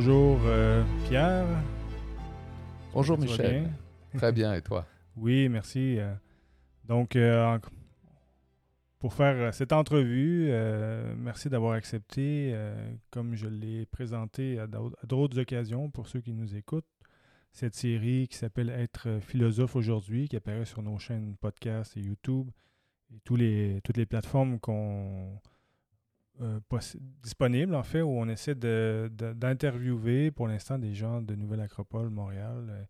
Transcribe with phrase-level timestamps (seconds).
[0.00, 1.44] Bonjour euh, Pierre.
[2.92, 3.62] Bonjour Michel.
[3.62, 3.72] bien?
[4.16, 4.86] Très bien, et toi?
[5.16, 5.98] Oui, merci.
[5.98, 6.14] Euh,
[6.84, 7.58] Donc, euh,
[9.00, 12.56] pour faire cette entrevue, euh, merci d'avoir accepté,
[13.10, 16.86] comme je l'ai présenté à d'autres occasions pour ceux qui nous écoutent,
[17.50, 22.48] cette série qui s'appelle Être philosophe aujourd'hui, qui apparaît sur nos chaînes podcast et YouTube
[23.12, 25.40] et tous les, toutes les plateformes qu'on
[26.40, 26.60] euh,
[27.22, 31.60] disponibles, en fait, où on essaie de- de- d'interviewer pour l'instant des gens de Nouvelle
[31.60, 32.84] Acropole, Montréal, euh,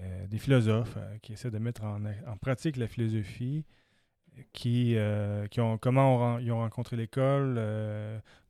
[0.00, 3.64] euh, des philosophes qui essaient de mettre en, en pratique la philosophie,
[4.52, 4.96] qui,
[5.50, 7.60] qui ont comment ils ont rencontré l'école,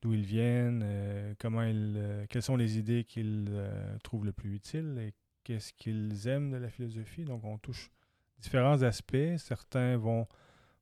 [0.03, 0.85] d'où ils viennent,
[1.39, 3.51] comment ils, quelles sont les idées qu'ils
[4.03, 5.15] trouvent le plus utiles et
[5.45, 7.25] qu'est-ce qu'ils aiment de la philosophie.
[7.25, 7.91] Donc on touche
[8.39, 9.37] différents aspects.
[9.39, 10.27] Certains vont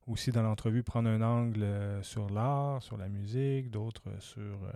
[0.07, 4.41] aussi dans l'entrevue prendre un angle euh, sur l'art, sur la musique, d'autres euh, sur,
[4.41, 4.71] euh,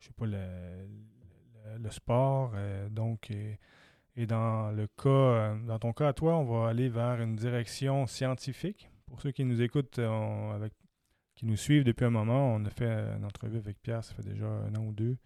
[0.00, 2.52] je sais pas, le, sport.
[2.90, 7.36] donc, et, dans le cas, dans ton cas à toi, on va aller vers une
[7.36, 8.90] direction scientifique.
[9.06, 10.72] Pour ceux qui nous écoutent, avec,
[11.34, 14.22] qui nous suivent depuis un moment, on a fait une entrevue avec Pierre, ça fait
[14.22, 15.16] déjà un an ou deux.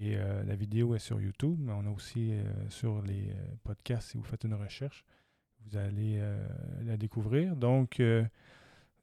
[0.00, 2.32] Et la vidéo est sur YouTube, mais on a aussi
[2.70, 5.04] sur les podcasts, si vous faites une recherche,
[5.66, 6.18] vous allez
[6.82, 7.56] la découvrir.
[7.56, 8.00] Donc,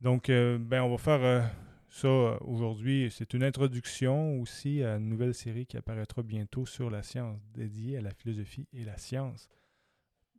[0.02, 1.42] donc euh, ben, on va faire euh,
[1.90, 3.10] ça euh, aujourd'hui.
[3.12, 7.98] C'est une introduction aussi à une nouvelle série qui apparaîtra bientôt sur la science, dédiée
[7.98, 9.48] à la philosophie et la science.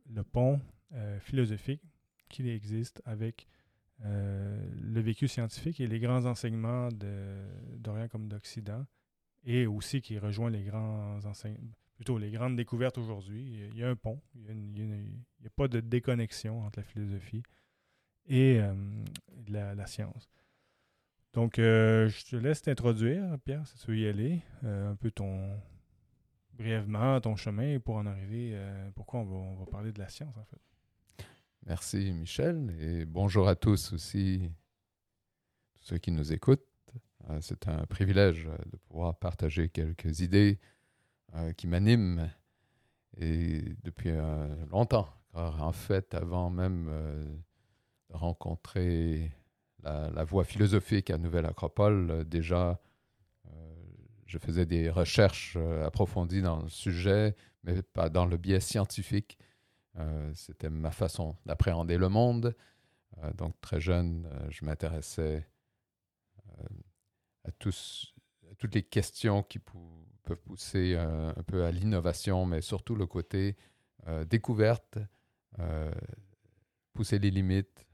[0.09, 0.59] Le pont
[1.21, 1.81] philosophique
[2.29, 3.47] qui existe avec
[4.03, 6.89] le vécu scientifique et les grands enseignements
[7.79, 8.85] d'Orient comme d'Occident,
[9.43, 13.69] et aussi qui rejoint les grands enseignements, plutôt les grandes découvertes aujourd'hui.
[13.71, 16.83] Il y a- un pont, il y a n'y a pas de déconnexion entre la
[16.83, 17.43] philosophie
[18.27, 18.73] et euh,
[19.49, 20.29] la, science.
[21.33, 25.11] Donc, euh, je te laisse t'introduire, Pierre, si tu veux y aller, euh, un peu
[25.11, 25.59] ton
[26.53, 28.51] brièvement ton chemin pour en arriver.
[28.53, 31.25] euh, pourquoi on va, parler de la science, en fait.
[31.65, 34.51] Merci Michel et bonjour à tous aussi,
[35.75, 36.67] tous ceux qui nous écoutent.
[37.39, 40.59] C'est un privilège de pouvoir partager quelques idées
[41.55, 42.29] qui m'animent
[43.15, 44.11] et depuis
[44.69, 45.07] longtemps.
[45.33, 46.89] En fait, avant même
[48.13, 49.31] rencontrer
[49.83, 52.79] la, voie philosophique à Nouvelle Acropole, déjà
[53.47, 53.75] euh,
[54.25, 59.37] je faisais des recherches euh, approfondies dans le sujet, mais pas dans le biais scientifique.
[59.97, 62.55] Euh, C'était ma façon d'appréhender le monde.
[63.35, 65.47] Donc, très jeune, je m'intéressais
[67.45, 73.55] à, toutes les questions qui peuvent pousser un peu à l'innovation, mais surtout le côté
[74.27, 74.97] découverte,
[76.93, 77.85] pousser les limites,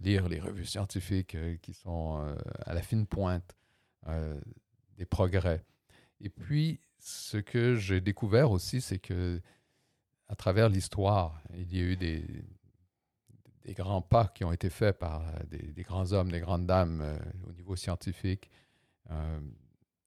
[0.00, 2.34] lire les revues scientifiques euh, qui sont euh,
[2.66, 3.54] à la fine pointe
[4.06, 4.40] euh,
[4.96, 5.64] des progrès.
[6.20, 9.40] Et puis, ce que j'ai découvert aussi, c'est que
[10.28, 12.24] à travers l'histoire, il y a eu des,
[13.64, 16.66] des grands pas qui ont été faits par euh, des, des grands hommes, des grandes
[16.66, 18.50] dames euh, au niveau scientifique,
[19.10, 19.40] euh,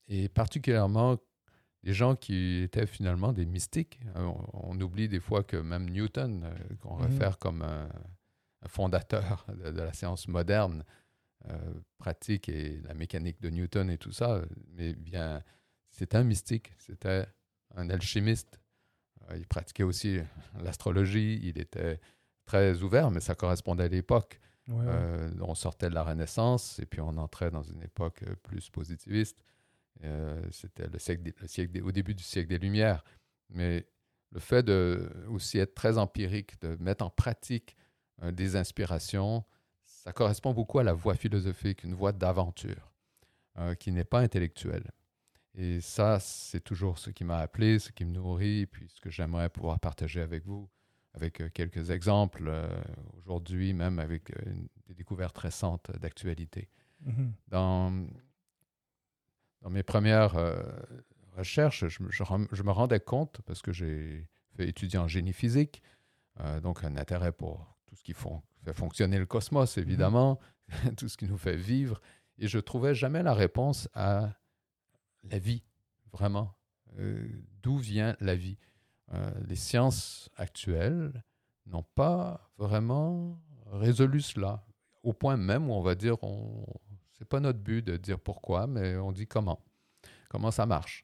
[0.08, 1.18] et particulièrement
[1.84, 4.00] des gens qui étaient finalement des mystiques.
[4.16, 4.24] Euh,
[4.54, 7.06] On, on oublie des fois que même Newton, euh, qu'on Mhm.
[7.06, 7.88] réfère comme un
[8.68, 10.84] fondateur de, de la science moderne,
[11.50, 14.41] euh, pratique et la mécanique de Newton et tout ça,
[14.73, 15.44] mais bien,
[15.91, 17.25] c'était un mystique, c'était
[17.75, 18.59] un alchimiste.
[19.29, 20.19] Euh, il pratiquait aussi
[20.63, 22.00] l'astrologie, il était
[22.45, 24.40] très ouvert, mais ça correspondait à l'époque.
[24.68, 24.84] Ouais, ouais.
[24.88, 29.38] Euh, on sortait de la Renaissance et puis on entrait dans une époque plus positiviste.
[30.51, 33.03] C'était le siècle, des- le siècle des- au début du siècle des Lumières.
[33.50, 33.88] Mais
[34.31, 37.78] le fait de aussi être très empirique, de mettre en pratique
[38.23, 39.44] euh, des inspirations,
[39.85, 42.91] ça correspond beaucoup à la voie philosophique, une voie d'aventure
[43.57, 44.91] euh, qui n'est pas intellectuelle.
[45.55, 49.09] Et ça, c'est toujours ce qui m'a appelé, ce qui me nourrit, puis ce que
[49.09, 50.69] j'aimerais pouvoir partager avec vous,
[51.13, 52.51] avec euh, quelques exemples
[53.18, 56.69] aujourd'hui, même avec une- des découvertes récentes d'actualité.
[57.01, 57.33] Mhm.
[57.47, 58.07] Dans,
[59.62, 60.62] dans mes premières euh,
[61.36, 65.07] recherches, je, me- je rem- je me rendais compte, parce que j'ai fait étudier en
[65.07, 65.81] génie physique,
[66.39, 70.39] euh, donc un intérêt pour ce qui fon- fait fonctionner le cosmos, évidemment,
[70.97, 71.99] tout ce qui nous fait vivre,
[72.38, 74.33] et je trouvais jamais la réponse à
[75.23, 75.63] la vie,
[76.11, 76.53] vraiment.
[76.99, 77.27] Euh,
[77.61, 78.57] D'où vient la vie?
[79.13, 81.23] Euh, Les sciences actuelles
[81.65, 83.41] n'ont pas vraiment
[83.71, 84.63] résolu cela,
[85.03, 86.65] au point même où on va dire, on,
[87.13, 89.59] c'est pas notre but de dire pourquoi, mais on dit comment,
[90.29, 91.03] comment ça marche?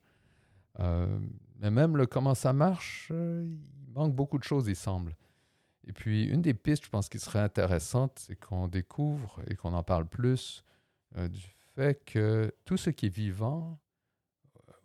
[0.79, 1.19] Euh,
[1.57, 5.15] mais même le comment ça marche, il manque beaucoup de choses, il semble.
[5.85, 9.73] Et puis, une des pistes, je pense, qui serait intéressante, c'est qu'on découvre et qu'on
[9.73, 10.63] en parle plus
[11.17, 11.41] euh, du
[11.75, 13.79] fait que tout ce qui est vivant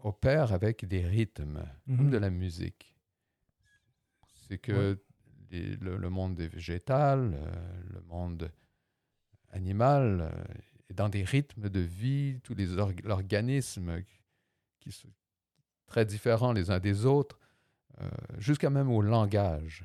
[0.00, 2.11] opère avec des rythmes, comme Mhm.
[2.11, 2.97] de la musique.
[4.49, 4.99] C'est que
[5.50, 8.51] les- le, le monde des végétal, euh, le monde
[9.51, 10.44] animal, euh,
[10.91, 14.03] est dans des rythmes de vie, tous les org- organismes
[14.81, 15.12] qui sont
[15.87, 17.39] très différents les uns des autres,
[18.01, 18.09] euh,
[18.39, 19.85] jusqu'à même au langage,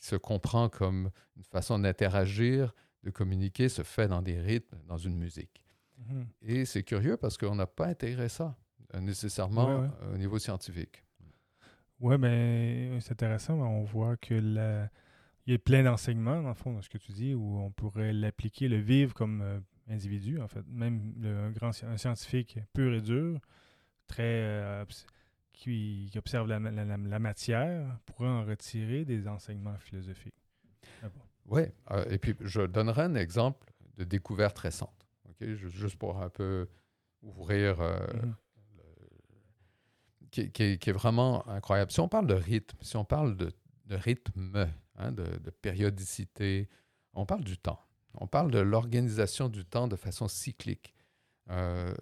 [0.00, 2.74] qui se comprend comme une façon d'interagir,
[3.04, 5.62] de communiquer, se fait dans des rythmes, dans une musique.
[5.98, 6.26] Mhm.
[6.42, 8.56] Et c'est curieux parce qu'on n'a pas intégré ça
[8.94, 9.88] euh, nécessairement Ouais, ouais.
[10.02, 11.04] euh, au niveau scientifique.
[12.00, 13.56] Oui, mais c'est intéressant.
[13.56, 14.88] mais On voit que la-
[15.46, 17.70] il y a plein d'enseignements, dans le fond, dans ce que tu dis, où on
[17.70, 20.64] pourrait l'appliquer, le vivre comme euh, individu, en fait.
[20.68, 23.38] Même le- un grand un scientifique pur et dur,
[24.06, 24.84] très euh,
[25.60, 30.34] qui, qui observe la, la- la- la matière, pourrait en retirer des enseignements philosophiques.
[31.02, 31.20] Ah bon?
[31.46, 36.20] Oui, euh, et puis je donnerai un exemple de découverte récente, ok, Ju- juste pour
[36.22, 36.66] un peu
[37.22, 38.34] ouvrir, euh, Mhm.
[40.30, 41.90] qui, qui est- qui est vraiment incroyable.
[41.90, 43.52] Si on parle de rythme, si on parle de,
[43.86, 44.66] de rythme,
[44.96, 46.68] hein, de, de périodicité,
[47.12, 47.80] on parle du temps.
[48.14, 50.94] On parle de l'organisation du temps de façon cyclique.
[51.50, 51.92] Euh,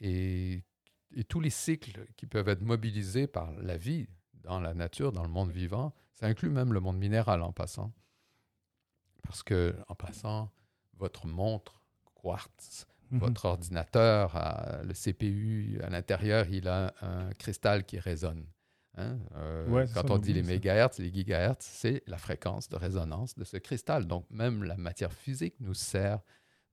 [0.00, 0.64] et,
[1.16, 4.08] et tous les cycles qui peuvent être mobilisés par la vie
[4.42, 7.92] dans la nature, dans le monde vivant, ça inclut même le monde minéral en passant.
[9.22, 10.50] Parce que, en passant,
[10.98, 11.80] votre montre
[12.14, 13.18] quartz, Mhm.
[13.18, 18.46] votre ordinateur, a- le CPU, à l'intérieur, il a un cristal qui résonne.
[18.96, 19.18] Hein?
[19.36, 23.34] Euh, Ouais, quand ça, on dit les mégahertz, les gigahertz, c'est la fréquence de résonance
[23.36, 24.06] de ce cristal.
[24.06, 26.20] Donc, même la matière physique nous sert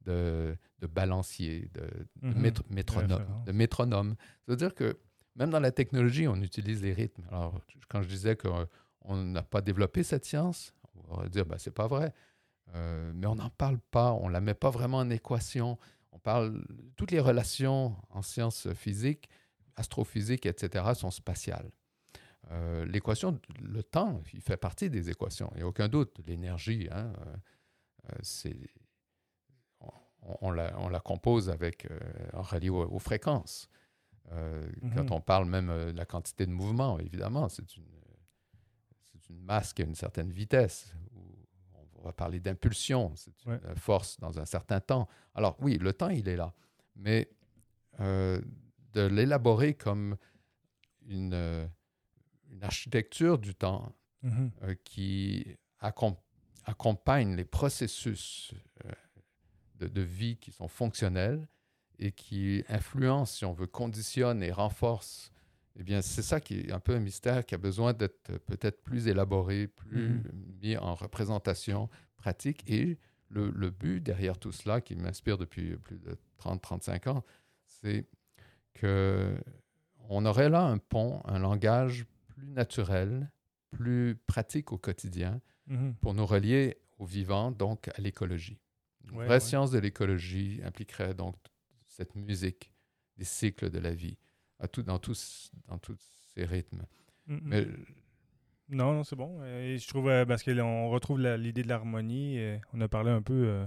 [0.08, 2.42] de, de balancier, de, de Mhm.
[2.46, 4.16] métr- métronome, de métronome.
[4.46, 4.98] Ça veut dire que
[5.36, 7.24] même dans la technologie, on utilise les rythmes.
[7.30, 10.74] Alors, quand je disais qu'on n'a pas développé cette science,
[11.10, 12.14] on va dire, ben, c'est pas vrai.
[12.76, 15.78] Euh, mais on n'en parle pas, on ne la met pas vraiment en équation.
[16.12, 16.66] On parle,
[16.96, 19.30] toutes les relations en sciences physiques,
[19.76, 21.70] astrophysiques, etc., sont spatiales.
[22.52, 26.20] Euh, L'équation, le temps, il fait partie des équations, il n'y a aucun doute.
[26.26, 27.36] L'énergie, hein, euh,
[28.10, 28.58] euh, c'est,
[30.42, 32.00] on, la, on la compose avec, euh,
[32.34, 33.70] en relié aux, aux fréquences.
[34.32, 35.12] Euh, Quand Mhm.
[35.14, 37.86] on parle même euh, de la quantité de mouvement, évidemment, c'est une,
[39.30, 40.94] une masse qui a une certaine vitesse.
[41.96, 43.60] On va parler d'impulsion, c'est une Ouais.
[43.76, 45.08] force dans un certain temps.
[45.34, 46.54] Alors oui, le temps, il est là.
[46.96, 47.30] Mais
[48.00, 48.40] euh,
[48.94, 50.16] de l'élaborer comme
[51.06, 51.70] une,
[52.52, 53.92] une architecture du temps
[54.24, 54.52] Mhm.
[54.84, 55.46] qui
[55.82, 56.18] accom-
[56.66, 58.54] accompagne les processus
[59.80, 61.48] de, de vie qui sont fonctionnels
[62.00, 65.32] et qui influencent, si on veut, conditionnent et renforcent.
[65.80, 68.82] Eh bien, c'est ça qui est un peu un mystère qui a besoin d'être peut-être
[68.84, 70.24] plus élaboré, plus Mhm.
[70.62, 72.64] mis en représentation pratique.
[72.68, 72.98] Et
[73.30, 77.24] le, le but derrière tout cela, qui m'inspire depuis plus de 30-35 ans,
[77.66, 78.08] c'est
[78.74, 79.38] que
[80.10, 83.30] on aurait là un pont, un langage plus naturel,
[83.72, 85.96] plus pratique au quotidien Mhm.
[86.02, 88.58] pour nous relier au vivant, donc à l'écologie.
[89.12, 89.40] Une Ouais, vraie ouais.
[89.40, 91.36] science de l'écologie impliquerait donc
[91.88, 92.74] cette musique
[93.18, 94.18] des cycles de la vie,
[94.60, 95.98] à tout, dans, tous, dans tous
[96.34, 96.84] ces rythmes.
[97.28, 97.40] Mhm.
[97.44, 97.68] Mais
[98.70, 99.44] Non, non, c'est bon.
[99.46, 102.38] Et je trouve, euh, parce qu'on retrouve l'idée de l'harmonie.
[102.74, 103.66] on a parlé un peu euh,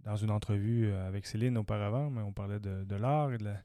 [0.00, 3.44] dans une entrevue euh, avec Céline auparavant, mais on parlait de, de l'art et de
[3.44, 3.62] la-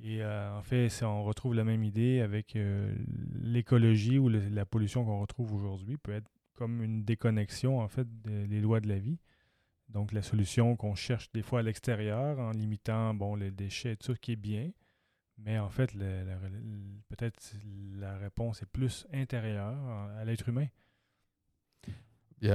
[0.00, 2.94] Et euh, en fait, on retrouve la même idée avec euh,
[3.42, 8.06] l'écologie ou le- la pollution qu'on retrouve aujourd'hui peut être comme une déconnexion, en fait,
[8.22, 9.18] des des lois de la vie.
[9.88, 13.96] Donc, la solution qu'on cherche des fois à l'extérieur en limitant, bon, les déchets et
[13.96, 14.70] tout ça, qui est bien.
[15.38, 15.92] Mais en fait,
[17.08, 17.52] peut-être
[17.94, 19.76] la réponse est plus intérieure
[20.18, 20.66] à l'être humain.
[22.40, 22.52] il y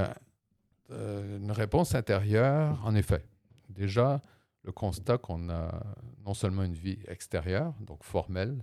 [0.89, 3.23] euh, une réponse intérieure, en effet.
[3.69, 4.21] Déjà,
[4.63, 5.83] le constat qu'on a
[6.25, 8.59] non seulement une vie extérieure, donc formelle,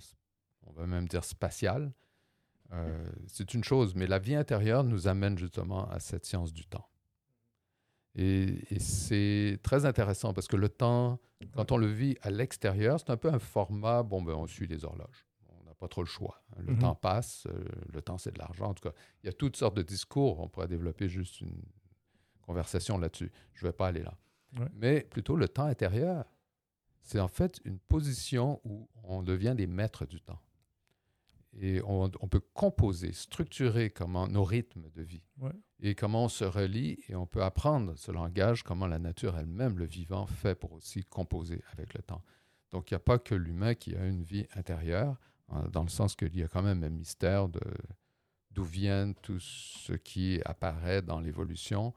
[0.67, 1.93] on va même dire spatiale,
[2.73, 6.67] euh, c'est une chose, mais la vie intérieure nous amène justement à cette science du
[6.67, 6.87] temps.
[8.19, 11.21] Et, et c'est très intéressant parce que le temps,
[11.55, 14.67] quand on le vit à l'extérieur, c'est un peu un format, bon, ben, on suit
[14.67, 15.25] les horloges.
[15.49, 16.43] On n'a pas trop le choix.
[16.59, 16.79] Le Mhm.
[16.81, 18.67] temps passe, euh, le temps c'est de l'argent.
[18.71, 20.41] En tout cas, il y a toutes sortes de discours.
[20.41, 21.63] On pourrait développer juste une
[22.43, 23.31] conversation là-dessus.
[23.55, 24.15] Je ne vais pas aller là.
[24.59, 24.67] Ouais.
[24.75, 26.25] Mais plutôt le temps intérieur,
[27.03, 30.41] c'est en fait une position où on devient des maîtres du temps.
[31.61, 35.53] Et on, on peut composer, structurer comment nos rythmes de vie Ouais.
[35.81, 39.79] et comment on se relie et on peut apprendre ce langage, comment la nature elle-même,
[39.79, 42.23] le vivant, fait pour aussi composer avec le temps.
[42.71, 45.17] Donc il n'y a pas que l'humain qui a une vie intérieure,
[45.49, 47.61] hein, dans le sens qu'il y a quand même un mystère de
[48.51, 51.95] d'où vient tout ce qui apparaît dans l'évolution.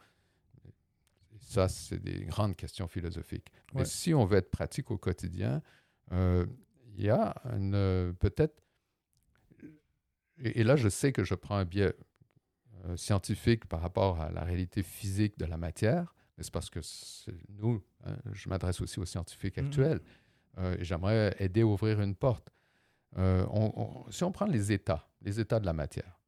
[1.40, 3.52] Ça, c'est des grandes questions philosophiques.
[3.74, 5.62] Mais si on veut être pratique au quotidien,
[6.12, 6.46] euh,
[6.96, 7.34] il y a
[8.20, 8.62] peut-être,
[10.44, 11.94] et, là je sais que je prends un biais
[12.86, 16.80] euh, scientifique par rapport à la réalité physique de la matière, mais c'est parce que
[17.50, 19.68] nous, hein, je m'adresse aussi aux scientifiques mm-hmm.
[19.68, 20.02] actuels,
[20.58, 22.50] euh, et j'aimerais aider à ouvrir une porte.
[23.18, 23.46] Euh,
[24.10, 26.22] si on prend les états, les états de la matière,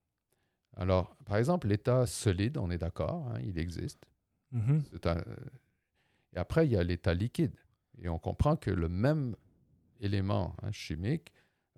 [0.75, 4.05] alors, par exemple, l'état solide, on est d'accord, hein, il existe.
[4.53, 5.24] Mm-hmm.
[6.34, 7.55] et après, il y a l'état liquide.
[8.00, 9.36] Et on comprend que le même
[10.00, 11.32] élément hein, chimique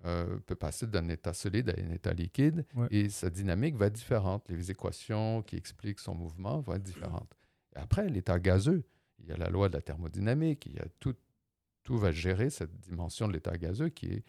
[0.06, 3.94] euh, peut passer d'un état solide à un état liquide et sa dynamique va être
[3.94, 4.48] différente.
[4.48, 7.34] Les équations qui expliquent son mouvement vont être différentes.
[7.74, 8.84] Et après, l'état gazeux,
[9.18, 11.16] il y a la loi de la thermodynamique, il y a tout,
[11.82, 14.24] tout va gérer cette dimension de l'état gazeux qui est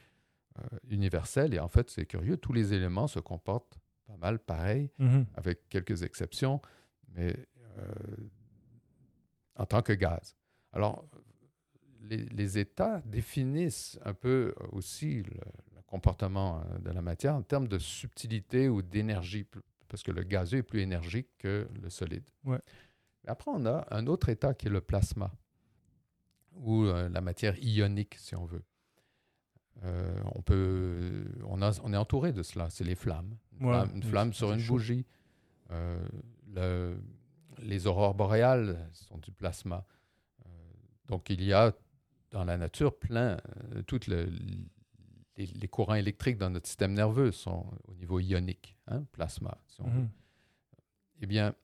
[0.60, 1.54] euh, universelle.
[1.54, 5.26] Et en fait, c'est curieux, tous les éléments se comportent pas mal pareil, mm-hmm.
[5.36, 6.62] avec quelques exceptions,
[7.10, 7.36] mais
[7.78, 7.84] euh,
[9.56, 10.36] en tant que gaz.
[10.72, 11.06] Alors,
[12.10, 15.40] les, États définissent un peu aussi le,
[15.88, 19.46] comportement euh, de la matière en termes de subtilité ou d'énergie,
[19.88, 22.24] parce que le gazeux est plus énergique que le solide.
[22.44, 22.60] Ouais.
[23.26, 25.32] Après, on a un autre état qui est le plasma,
[26.56, 28.64] ou euh, la matière ionique, si on veut.
[29.84, 33.38] Euh, on, peut, on, a, on, est entouré de cela, c'est les flammes.
[33.60, 35.06] Une flamme, sur une bougie.
[37.60, 39.86] les aurores boréales sont du plasma.
[41.08, 41.74] donc il y a
[42.32, 43.38] dans la nature plein,
[43.72, 43.82] euh,
[45.38, 49.58] les, courants électriques dans notre système nerveux sont au niveau ionique, hein, plasma.
[49.80, 50.10] Mhm.
[51.22, 51.56] Eh bien,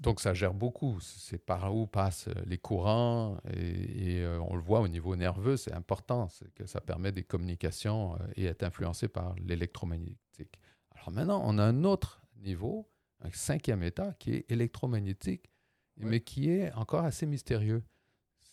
[0.00, 0.98] donc ça gère beaucoup.
[1.00, 5.72] C'est par où passent les courants et, euh, on le voit au niveau nerveux, c'est
[5.72, 10.58] important, c'est que ça permet des communications euh, et est influencé par l'électromagnétique.
[10.94, 12.88] Alors maintenant, on a un autre niveau,
[13.20, 15.50] un cinquième état qui est électromagnétique,
[15.96, 17.84] mais qui est encore assez mystérieux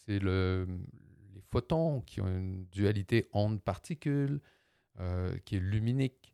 [0.08, 0.68] c'est le,
[1.50, 4.42] photons qui ont une dualité onde-particule,
[5.00, 6.34] euh, qui est luminique.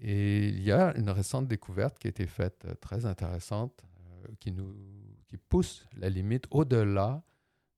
[0.00, 4.28] Et il y a une récente découverte qui a été faite euh, très intéressante, euh,
[4.40, 4.74] qui, nous,
[5.28, 7.22] qui pousse la limite au-delà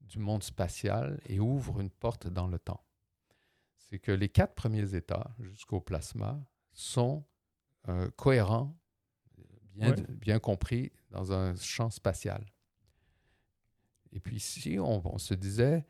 [0.00, 2.84] du monde spatial et ouvre une porte dans le temps.
[3.76, 6.40] C'est que les quatre premiers états, jusqu'au plasma,
[6.72, 7.24] sont
[8.16, 8.74] cohérents,
[9.74, 12.46] bien, bien compris, dans un champ spatial.
[14.14, 15.84] Et puis ici, on, se disait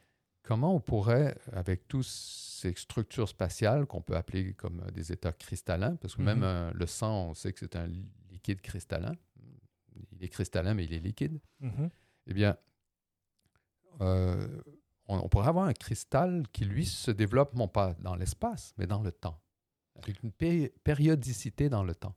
[0.45, 5.97] comment on pourrait, avec toutes ces structures spatiales qu'on peut appeler comme des états cristallins,
[5.97, 6.45] parce que même mhm.
[6.45, 7.89] euh, le sang, on sait que c'est un
[8.31, 9.15] liquide cristallin.
[10.13, 11.41] Il est cristallin, mais il est liquide.
[11.61, 11.91] Mhm.
[12.27, 12.57] Eh bien,
[14.01, 14.61] euh,
[15.09, 19.03] on, pourrait avoir un cristal qui, lui, se développe non pas dans l'espace, mais dans
[19.03, 19.41] le temps,
[19.97, 22.15] avec une périodicité dans le temps.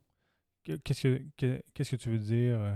[0.63, 2.75] Qu'est-ce que, qu'est-ce que tu veux dire euh,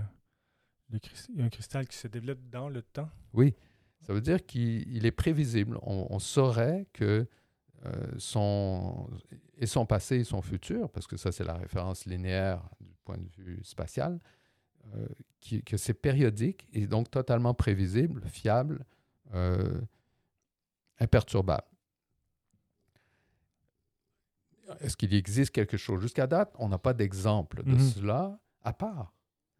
[1.28, 3.10] il y a un cristal qui se développe dans le temps?
[3.34, 3.54] Oui,
[4.02, 5.78] ça veut dire qu'il est prévisible.
[5.82, 7.26] On, saurait que
[7.86, 9.08] euh, son,
[9.56, 13.18] et son passé et son futur, parce que ça c'est la référence linéaire du point
[13.18, 14.20] de vue spatial,
[14.94, 15.06] euh,
[15.64, 18.84] que c'est périodique et donc totalement prévisible, fiable,
[19.34, 19.80] euh,
[20.98, 21.66] imperturbable.
[24.80, 27.94] Est-ce qu'il existe quelque chose Jusqu'à date, on n'a pas d'exemple de mm-hmm.
[27.94, 29.12] cela, à part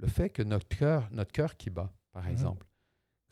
[0.03, 2.33] le fait que notre cœur, notre cœur qui bat, par mhm.
[2.33, 2.67] exemple.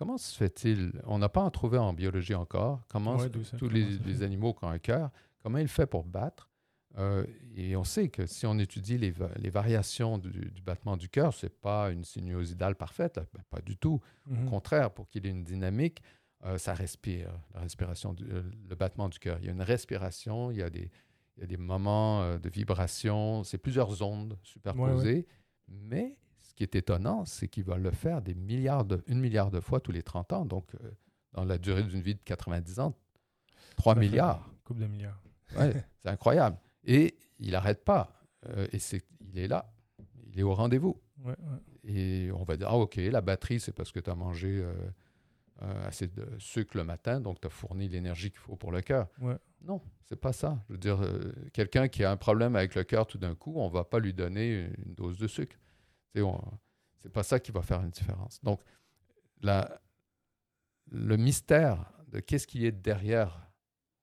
[0.01, 2.81] Comment se fait-il On n'a pas en trouvé en biologie encore.
[2.89, 3.19] Comment
[3.59, 5.11] tous les, animaux qui ont un cœur,
[5.43, 6.49] comment il fait pour battre
[6.97, 9.11] euh, Et on sait que si on étudie les,
[9.51, 14.01] variations du, battement du cœur, ce n'est pas une sinuosidale parfaite, ben, pas du tout.
[14.27, 14.49] Au mhm.
[14.49, 16.03] contraire, pour qu'il ait une dynamique,
[16.47, 19.37] euh, ça respire, la respiration, euh, le battement du cœur.
[19.41, 20.91] Il y a une respiration, il y a des,
[21.37, 25.27] il y a des moments de vibration, c'est plusieurs ondes superposées,
[25.69, 26.17] mais
[26.61, 29.81] qui est étonnant, c'est qu'il va le faire des milliards de, une milliard de fois
[29.81, 30.45] tous les 30 ans.
[30.45, 30.91] Donc, euh,
[31.33, 32.95] dans la durée d'une vie de 90 ans,
[33.77, 34.47] 3 milliards.
[34.65, 35.19] Coupe de milliards.
[35.59, 36.59] ouais, c'est incroyable.
[36.85, 38.13] Et il n'arrête pas.
[38.47, 39.73] Euh, et c'est, il est là.
[40.27, 41.01] Il est au rendez-vous.
[41.85, 45.87] et on va dire, ah, OK, la batterie, c'est parce que tu as mangé euh,
[45.87, 49.09] assez de sucre le matin, donc tu as fourni l'énergie qu'il faut pour le cœur.
[49.63, 50.63] Non, c'est pas ça.
[50.69, 51.01] Je veux dire,
[51.55, 53.99] quelqu'un qui a un problème avec le cœur tout d'un coup, on ne va pas
[53.99, 55.57] lui donner une dose de sucre.
[56.15, 58.43] C'est pas ça qui va faire une différence.
[58.43, 58.61] Donc,
[59.41, 59.81] la,
[60.91, 63.51] le mystère de qu'est-ce qui est derrière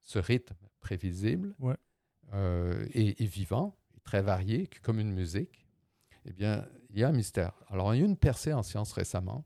[0.01, 1.53] ce rythme prévisible
[2.33, 5.67] euh, et, vivant, très varié, comme une musique,
[6.25, 7.53] eh bien, il y a un mystère.
[7.67, 9.45] Alors, il y a eu une percée en sciences récemment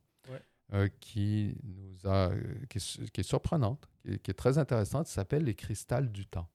[0.74, 2.32] euh, qui, nous a,
[2.70, 3.90] qui, est, surprenante,
[4.24, 6.48] qui est, très intéressante, ça s'appelle les cristals du temps.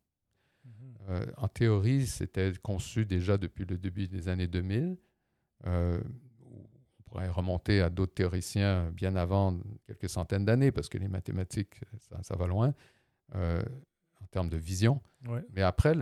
[0.64, 0.94] Mhm.
[1.08, 4.96] Euh, en théorie, c'était conçu déjà depuis le début des années 2000.
[5.66, 6.00] Euh,
[6.44, 11.80] on pourrait remonter à d'autres théoriciens bien avant, quelques centaines d'années, parce que les mathématiques,
[12.22, 12.75] ça, va loin.
[13.34, 15.00] en termes de vision.
[15.54, 15.94] Mais après,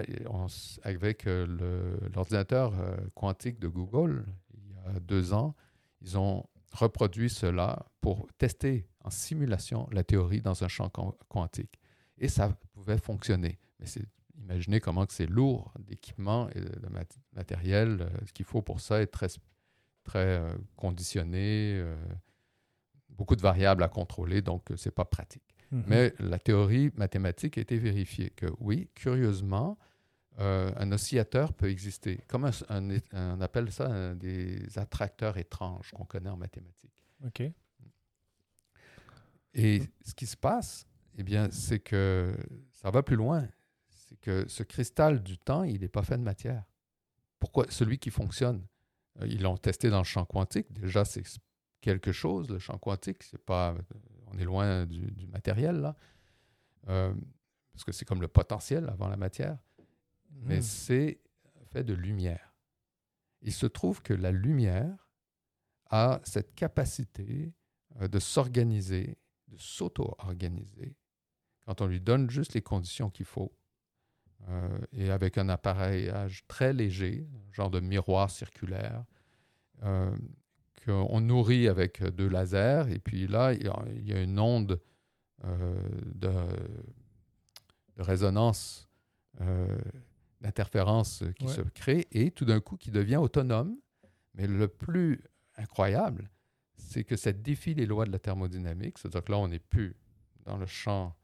[0.83, 2.73] avec l'ordinateur
[3.15, 5.55] quantique de Google, il y a deux ans,
[6.01, 6.45] ils ont
[6.75, 10.91] reproduit cela pour tester en simulation la théorie dans un champ
[11.29, 11.81] quantique.
[12.19, 13.59] Et ça pouvait fonctionner.
[13.79, 13.87] Mais
[14.39, 16.89] imaginez comment c'est lourd d'équipement et de
[17.33, 18.03] matériel.
[18.03, 19.29] Euh, ce qu'il faut pour ça est très,
[20.05, 21.97] très euh, conditionné, euh,
[23.09, 25.57] beaucoup de variables à contrôler, donc ce n'est pas pratique.
[25.71, 25.85] Mhm.
[25.87, 29.79] Mais la théorie mathématique a été vérifiée que oui, curieusement,
[30.37, 32.19] un oscillateur peut exister.
[32.27, 32.51] Comme
[33.13, 36.91] on appelle ça des attracteurs étranges qu'on connaît en mathématiques.
[37.25, 37.45] OK.
[39.55, 42.37] Et ce qui se passe, eh bien, c'est que
[42.73, 43.49] ça va plus loin.
[44.15, 46.65] C'est que ce cristal du temps, il n'est pas fait de matière.
[47.41, 47.67] Pourquoi?
[47.69, 48.65] Celui qui fonctionne
[49.21, 50.73] euh, Ils l'ont testé dans le champ quantique.
[50.73, 51.25] Déjà, c'est
[51.81, 52.49] quelque chose.
[52.49, 53.75] Le champ quantique, c'est pas,
[54.29, 55.97] on est loin du, matériel là,
[56.89, 57.13] euh,
[57.73, 59.59] parce que c'est comme le potentiel avant la matière.
[60.31, 60.63] Mais hmm.
[60.63, 61.21] c'est
[61.67, 62.55] fait de lumière.
[63.43, 65.11] Il se trouve que la lumière
[65.91, 67.53] a cette capacité
[68.01, 69.19] euh, de s'organiser
[69.49, 70.97] de s'auto-organiser
[71.65, 73.53] quand on lui donne juste les conditions qu'il faut.
[74.51, 79.05] Euh, et avec un appareillage très léger, genre de miroir circulaire,
[79.83, 80.15] euh,
[80.85, 82.85] qu'on nourrit avec deux lasers.
[82.91, 83.65] Et puis là, il
[84.07, 84.81] y a, une onde
[85.45, 85.75] euh,
[86.15, 86.31] de,
[87.97, 88.89] de, résonance,
[90.41, 93.77] d'interférence qui se crée et tout d'un coup qui devient autonome.
[94.35, 95.23] Mais le plus
[95.57, 96.31] incroyable,
[96.77, 98.99] c'est que ça défie les lois de la thermodynamique.
[98.99, 99.97] C'est-à-dire que là, on n'est plus
[100.45, 101.17] dans le champ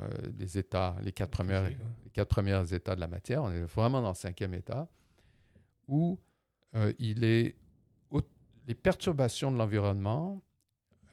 [0.00, 3.42] euh, des états, les quatre, premières, les quatre premiers états de la matière.
[3.42, 4.88] On est vraiment dans le cinquième état
[5.88, 6.18] où
[6.74, 7.56] euh, il est
[8.66, 10.42] les perturbations de l'environnement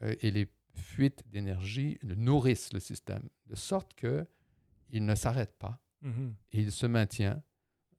[0.02, 6.32] euh, et les fuites d'énergie nourrissent le système, de sorte qu'il ne s'arrête pas mm-hmm.
[6.52, 7.42] et il se maintient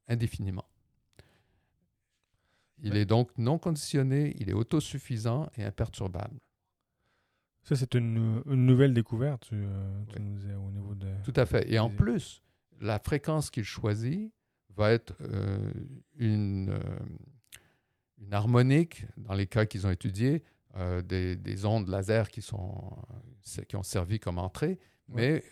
[0.08, 0.66] indéfiniment.
[2.84, 6.40] Il est donc non conditionné, il est autosuffisant et imperturbable.
[7.64, 11.08] Ça, c'est une, nouvelle découverte, tu, euh, nous disais, au niveau de...
[11.24, 11.72] Tout à fait.
[11.72, 12.42] Et en plus,
[12.80, 14.32] la fréquence qu'il choisit
[14.76, 15.72] va être euh,
[16.16, 16.80] une, euh,
[18.18, 20.44] une harmonique, dans les cas qu'ils ont étudiés,
[21.04, 22.98] des, ondes laser qui, sont,
[23.68, 25.44] qui ont servi comme entrée, mais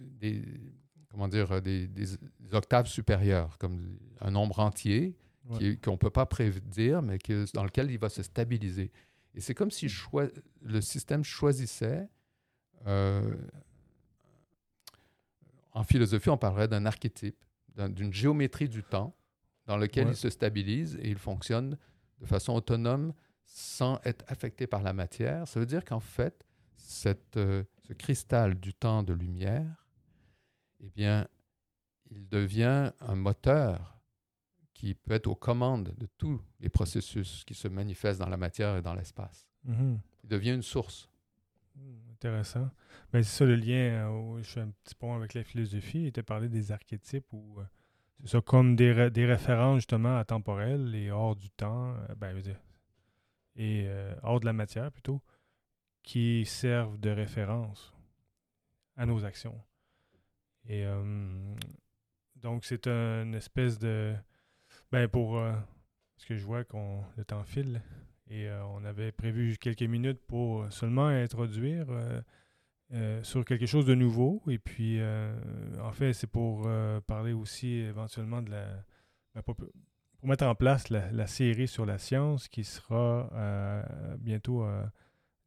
[0.00, 0.42] des,
[1.08, 2.08] comment dire, des, des,
[2.52, 5.16] octaves supérieures, comme un nombre entier
[5.82, 8.90] qu'on ne peut pas prédire, mais que, dans lequel il va se stabiliser.
[9.34, 9.92] Et c'est comme si
[10.62, 12.08] le système choisissait,
[12.86, 13.34] euh,
[15.72, 17.44] en philosophie, on parlerait d'un archétype,
[17.76, 19.16] d'une géométrie du temps
[19.66, 21.76] dans lequel il se stabilise et il fonctionne
[22.20, 23.12] de façon autonome
[23.44, 25.48] sans être affecté par la matière.
[25.48, 26.44] Ça veut dire qu'en fait,
[26.76, 29.86] cette, euh, ce cristal du temps de lumière,
[30.80, 31.26] eh bien,
[32.10, 33.93] il devient un moteur
[34.74, 38.76] qui peut être aux commandes de tous les processus qui se manifestent dans la matière
[38.76, 39.48] et dans l'espace.
[39.64, 40.00] Mhm.
[40.24, 41.08] Il devient une source.
[41.76, 42.70] Hmm, intéressant.
[43.12, 46.06] Mais c'est ça le lien, euh, je fais un petit pont avec la philosophie, il
[46.06, 47.64] était parlé des archétypes ou euh,
[48.20, 52.40] c'est ça comme des, des, références justement atemporelles et hors du temps, euh, ben,
[53.56, 53.88] et
[54.22, 55.22] hors de la matière plutôt,
[56.02, 57.94] qui servent de référence
[58.96, 59.60] à nos actions.
[60.66, 60.84] Et
[62.34, 64.16] donc c'est une espèce de
[64.94, 65.52] ben pour euh,
[66.18, 67.82] ce que je vois qu'on le temps file
[68.28, 71.86] et euh, on avait prévu quelques minutes pour euh, seulement introduire
[73.24, 74.40] sur quelque chose de nouveau.
[74.46, 75.00] Et puis,
[75.82, 76.68] en fait, c'est pour
[77.08, 78.66] parler aussi éventuellement de la.
[79.34, 79.56] Ben, pour,
[80.22, 83.28] mettre en place la, série sur la science qui sera
[84.20, 84.64] bientôt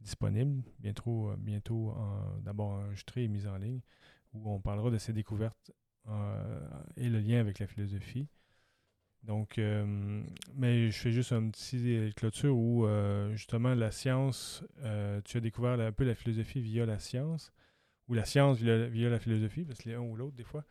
[0.02, 1.96] disponible, bientôt, bientôt
[2.42, 3.80] d'abord enregistrée et mise en ligne,
[4.34, 5.72] où on parlera de ces découvertes
[6.98, 8.28] et le lien avec la philosophie.
[9.28, 10.24] Donc, euh,
[10.56, 15.42] mais je fais juste un petit clôture où euh, justement la science, euh, tu as
[15.42, 17.52] découvert un peu la philosophie via la science,
[18.08, 20.64] ou la science via, la philosophie, parce que l'un ou l'autre des fois.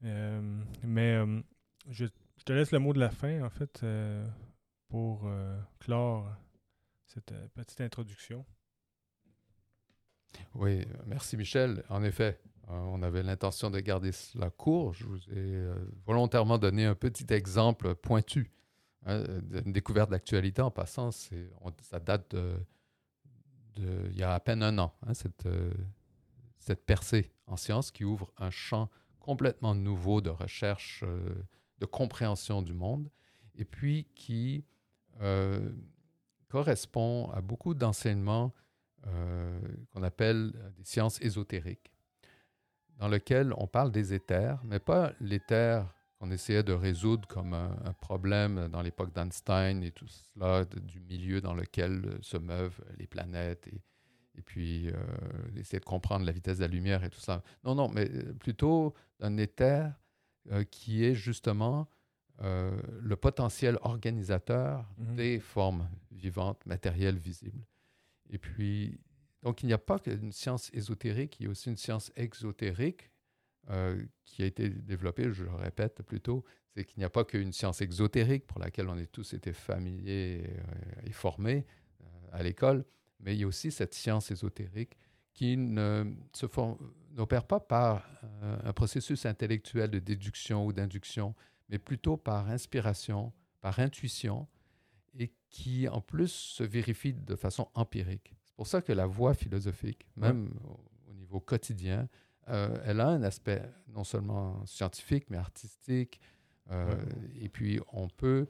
[0.00, 1.18] mais
[1.90, 2.06] je,
[2.44, 3.84] te laisse le mot de la fin, en fait,
[4.88, 5.28] pour
[5.80, 6.32] clore
[7.04, 8.46] cette petite introduction.
[10.54, 11.84] Oui, merci Michel.
[11.88, 14.92] En effet, euh, on avait l'intention de garder cela court.
[14.92, 15.74] Je vous ai euh,
[16.06, 18.50] volontairement donné un petit exemple pointu
[19.06, 19.22] hein,
[19.64, 20.60] découverte d'actualité.
[20.62, 22.56] En passant, ça date de,
[23.76, 25.72] il y a à peine un an, hein, cette, euh,
[26.58, 31.04] cette percée en sciences qui ouvre un champ complètement nouveau de recherche,
[31.78, 33.10] de compréhension du monde,
[33.54, 34.64] et puis qui
[36.48, 38.54] correspond à beaucoup d'enseignements
[39.92, 41.92] qu'on appelle des sciences ésotériques
[42.98, 45.86] dans lequel on parle des éthers, mais pas l'éther
[46.18, 51.40] qu'on essayait de résoudre comme un, problème dans l'époque d'Einstein et tout cela, du milieu
[51.40, 53.80] dans lequel se meuvent les planètes et,
[54.38, 54.94] et puis euh,
[55.56, 57.42] essayer de comprendre la vitesse de la lumière et tout ça.
[57.64, 59.92] Non, non, mais euh, plutôt un éther
[60.50, 61.88] euh, qui est justement
[62.40, 65.16] le potentiel organisateur mhm.
[65.16, 67.66] des formes vivantes, matérielles, visibles.
[68.30, 69.00] Et puis,
[69.42, 73.10] donc il n'y a pas qu'une science ésotérique, il y a aussi une science exotérique
[74.24, 76.42] qui a été développée, je le répète plutôt,
[76.74, 80.42] c'est qu'il n'y a pas qu'une science exotérique pour laquelle on est tous été familiers
[81.04, 81.66] et formés
[82.32, 82.84] à l'école,
[83.20, 84.96] mais il y a aussi cette science ésotérique
[85.34, 91.34] qui n'opère pas par euh, un processus intellectuel de déduction ou d'induction,
[91.68, 94.57] mais plutôt par inspiration, par intuition, et
[95.50, 98.34] qui en plus se vérifie de façon empirique.
[98.44, 100.50] C'est pour ça que la voie philosophique, même
[101.08, 102.08] au, niveau quotidien,
[102.48, 106.20] euh, elle a un aspect non seulement scientifique, mais artistique.
[106.70, 106.94] Euh,
[107.40, 108.46] et puis, on peut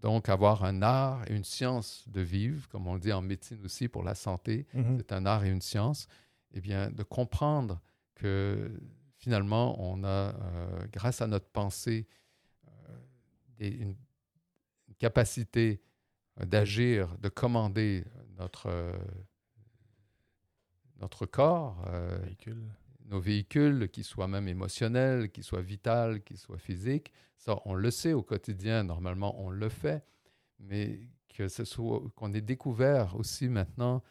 [0.00, 3.64] donc, avoir un art et une science de vivre, comme on le dit en médecine
[3.64, 4.98] aussi pour la santé, mhm.
[4.98, 6.06] c'est un art et une science,
[6.52, 7.80] eh bien, de comprendre
[8.14, 8.70] que
[9.16, 12.06] finalement, on a, euh, grâce à notre pensée,
[13.58, 13.96] une,
[14.98, 15.80] capacité
[16.46, 18.04] d'agir, de commander
[18.38, 18.92] notre,
[21.00, 22.18] notre corps, euh,
[23.06, 27.12] nos véhicules, qu'ils soient même émotionnels, qu'ils soient vitaux, qu'ils soient physiques.
[27.36, 30.04] Ça, on le sait au quotidien, normalement, on le fait,
[30.58, 34.02] mais que ce soit qu'on ait découvert aussi maintenant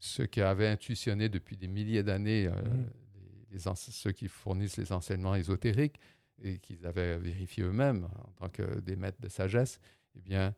[0.00, 3.74] ce qu'avaient intuitionné depuis des milliers d'années euh, mm-hmm.
[3.74, 5.98] ceux qui fournissent les enseignements ésotériques
[6.42, 9.80] et qu'ils avaient vérifié eux-mêmes en tant que des maîtres de sagesse,
[10.16, 10.54] eh bien,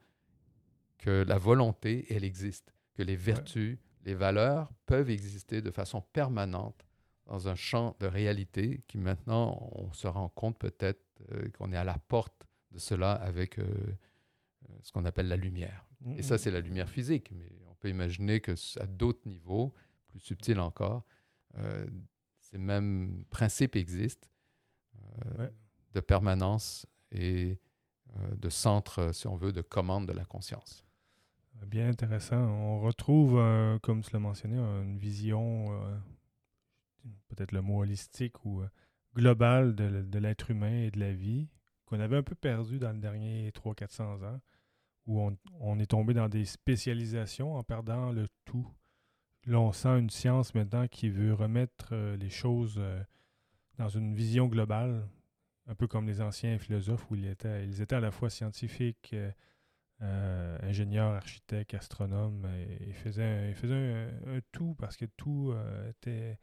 [0.99, 6.87] que la volonté, elle existe, que les vertus, les valeurs peuvent exister de façon permanente
[7.27, 11.01] dans un champ de réalité qui maintenant, on se rend compte peut-être
[11.33, 15.37] euh, qu'on est à la porte de cela avec euh, euh, ce qu'on appelle la
[15.37, 15.87] lumière.
[16.16, 16.38] Et ça, mm-hmm.
[16.38, 19.75] c'est la lumière physique, mais on peut imaginer que à d'autres niveaux,
[20.09, 21.05] plus subtils encore,
[22.38, 24.29] ces mêmes principes existent
[25.94, 27.59] de permanence et
[28.37, 30.85] de centre, si on veut, de commande de la conscience.
[31.66, 32.37] Bien intéressant.
[32.37, 35.98] On retrouve, euh, comme tu l'as mentionné, une vision, euh,
[37.29, 38.68] peut-être le mot holistique ou euh,
[39.14, 41.48] globale de, l'être humain et de la vie,
[41.85, 44.40] qu'on avait un peu perdu dans les derniers 300-400 ans,
[45.07, 45.20] où
[45.61, 48.66] on, est tombé dans des spécialisations en perdant le tout.
[49.46, 52.81] Là, on sent une science maintenant qui veut remettre les choses
[53.79, 55.09] dans une vision globale,
[55.70, 59.14] un peu comme les anciens philosophes où ils étaient, ils étaient à la fois scientifiques,
[60.02, 62.48] euh, ingénieur, architecte, astronome.
[62.80, 63.54] il faisait,
[64.26, 66.38] un, tout parce que tout euh, était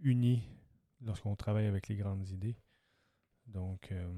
[0.00, 0.42] uni
[1.02, 2.56] lorsqu'on travaille avec les grandes idées.
[3.46, 4.12] Donc, euh,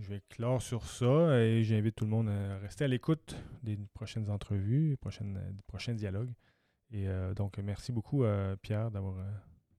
[0.00, 3.78] je vais clore sur ça et j'invite tout le monde à rester à l'écoute des
[3.94, 6.32] prochaines entrevues, prochaines, des prochains dialogues.
[6.90, 9.14] Et donc, merci beaucoup, à Pierre, d'avoir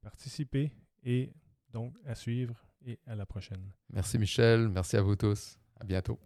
[0.02, 0.72] participé
[1.04, 1.32] et
[1.70, 2.56] donc à suivre
[2.86, 3.72] et à la prochaine.
[3.92, 5.58] Merci Michel, merci à vous tous.
[5.80, 6.20] À bientôt.